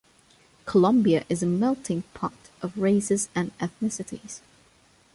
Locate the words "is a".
1.29-1.45